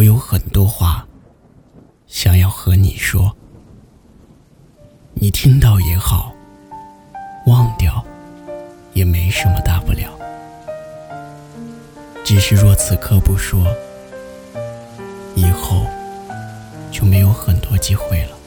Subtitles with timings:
[0.00, 1.06] 我有很多话
[2.06, 3.36] 想要和你说，
[5.12, 6.32] 你听到也好，
[7.44, 8.02] 忘掉
[8.94, 10.08] 也没什么大不了。
[12.24, 13.66] 只是若此刻不说，
[15.34, 15.84] 以后
[16.90, 18.38] 就没有很多机会了，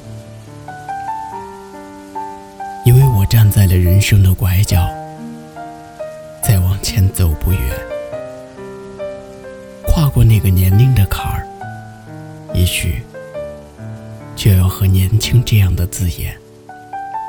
[2.84, 4.90] 因为我站在了人生的拐角，
[6.42, 7.80] 再往前走不远。
[9.86, 11.23] 跨过那个年龄的坎，
[12.64, 13.02] 也许
[14.38, 16.34] 就要和年轻这样的字眼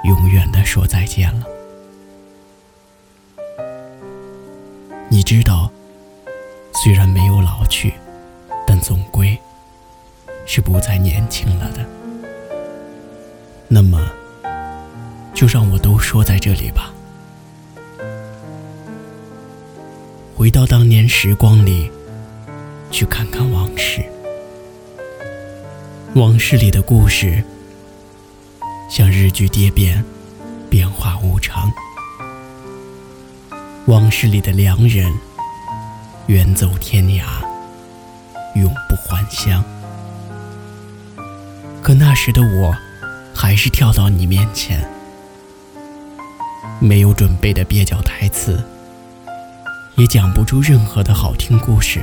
[0.04, 1.46] 永远的说再见了。
[5.08, 5.68] 你知道，
[6.74, 7.92] 虽然没有老去，
[8.64, 9.36] 但总归
[10.46, 11.84] 是不再年轻了的。
[13.66, 14.00] 那么，
[15.34, 16.94] 就让我都说在这里吧。
[20.36, 21.90] 回到当年时光里。
[22.92, 24.04] 去看看往事，
[26.14, 27.42] 往事里的故事，
[28.88, 30.04] 像日剧蝶变，
[30.70, 31.68] 变化无常；
[33.86, 35.12] 往事里的良人，
[36.28, 37.24] 远走天涯，
[38.54, 39.64] 永不还乡。
[41.82, 42.72] 可那时的我，
[43.34, 44.88] 还是跳到你面前，
[46.78, 48.62] 没有准备的蹩脚台词，
[49.96, 52.00] 也讲不出任何的好听故事。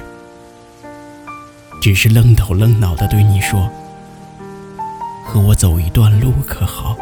[1.81, 3.71] 只是愣头愣脑的对你说
[5.23, 6.97] ：“和我走一段路可好？”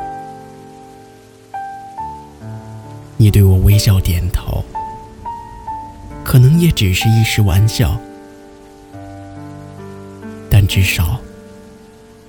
[3.17, 4.63] 你对我微笑点头，
[6.23, 7.99] 可能也只是一时玩笑，
[10.49, 11.19] 但至少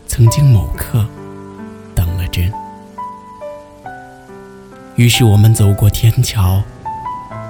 [0.08, 1.06] 曾经某刻
[1.94, 2.52] 等了真。
[4.96, 6.60] 于是我们走过天桥，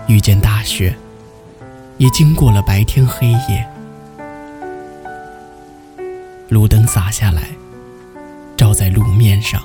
[0.06, 0.94] 遇见大雪，
[1.96, 3.66] 也经过了白天黑夜。
[6.50, 7.48] 路灯洒下来，
[8.80, 9.63] 在路面上。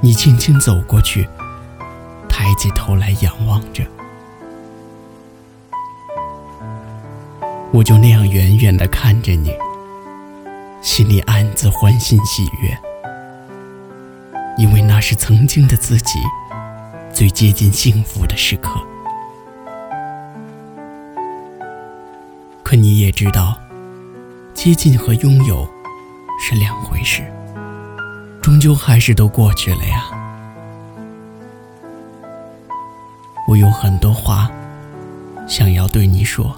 [0.00, 1.28] 你轻轻走过去，
[2.28, 3.86] 抬起头来仰望着，
[7.72, 9.52] 我就那样远远的看着你，
[10.82, 12.76] 心里暗自欢欣喜悦，
[14.56, 16.18] 因为那是曾经的自己
[17.14, 18.80] 最接近幸福的时刻。
[22.64, 23.56] 可你也知道。
[24.54, 25.64] 接近和拥有
[26.40, 27.22] 是两回事，
[28.40, 30.04] 终究还是都过去了呀。
[33.46, 34.50] 我有很多话
[35.46, 36.54] 想要对你说，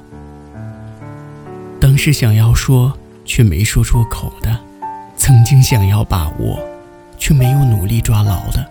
[1.80, 2.92] 当时想要说
[3.24, 4.58] 却没说出口的，
[5.16, 6.58] 曾经想要把握
[7.18, 8.64] 却没有努力抓牢的。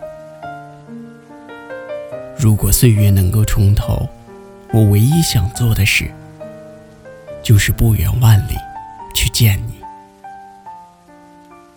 [2.37, 4.07] 如果岁月能够重头，
[4.71, 6.09] 我唯一想做的事，
[7.43, 8.55] 就是不远万里。
[9.15, 9.78] 去见你。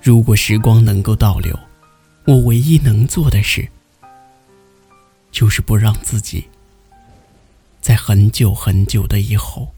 [0.03, 1.57] 如果时光能够倒流，
[2.27, 3.69] 我唯一能做的事，
[5.31, 6.49] 就是不让自己
[7.81, 9.73] 在很久很久的以后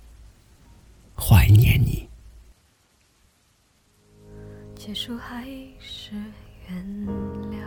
[1.14, 2.08] 怀念你。
[4.74, 5.44] 结束还
[5.78, 6.14] 是
[6.70, 7.06] 原
[7.50, 7.58] 谅，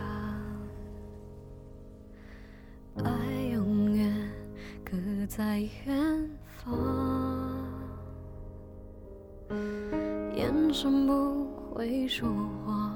[3.04, 3.12] 爱
[3.52, 4.12] 永远
[4.84, 4.96] 搁
[5.28, 6.28] 在远
[6.64, 6.74] 方。
[10.34, 11.46] 眼神不
[11.78, 12.28] 会说
[12.66, 12.92] 谎，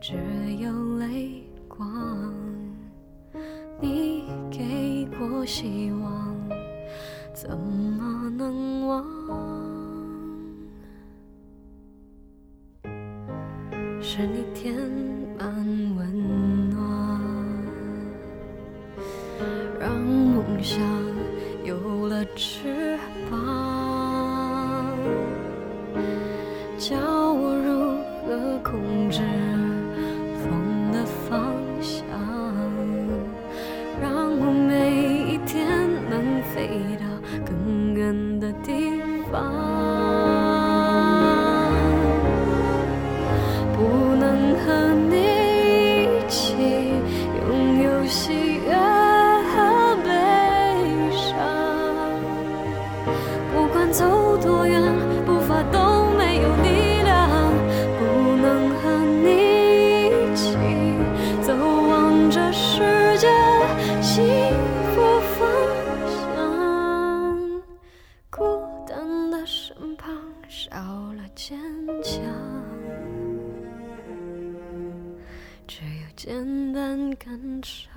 [0.00, 0.14] 只
[0.60, 2.32] 有泪光。
[3.80, 4.22] 你
[4.52, 6.32] 给过希望，
[7.34, 9.04] 怎么能忘？
[14.00, 14.72] 是你填
[15.36, 15.52] 满
[15.96, 17.20] 温暖，
[19.80, 20.80] 让梦想
[21.64, 22.96] 有了翅
[23.28, 23.72] 膀。
[28.72, 29.41] 控制。
[70.70, 70.78] 少
[71.14, 71.58] 了坚
[72.04, 72.22] 强
[75.66, 77.90] 只有简单感伤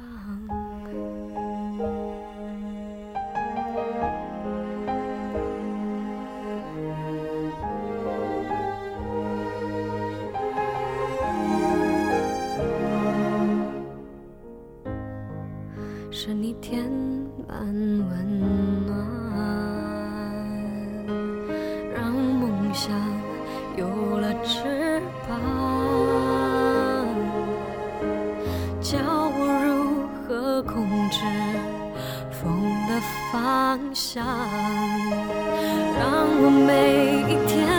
[34.15, 34.25] 想
[35.99, 37.74] 让我每一天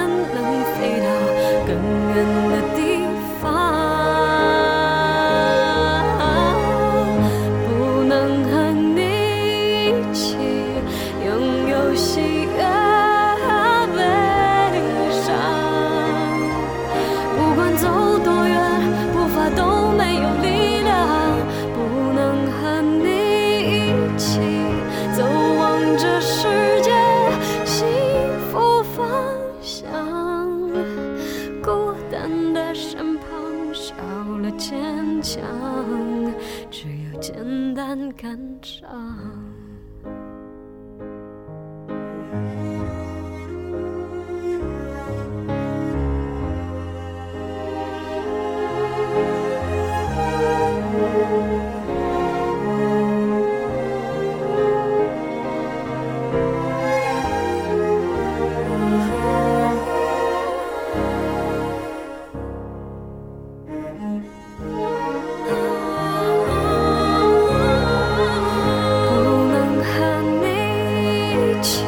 [71.63, 71.85] 起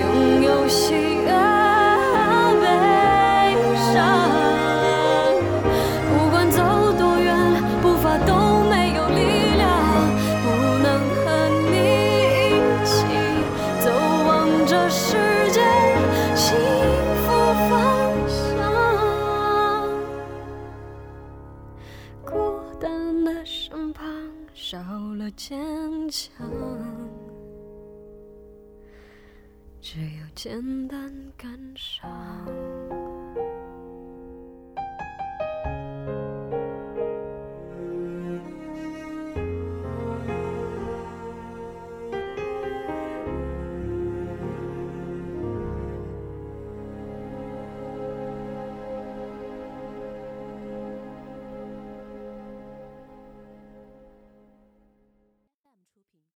[0.00, 1.05] 拥有幸
[29.88, 30.98] 只有简单
[31.36, 32.95] 感伤。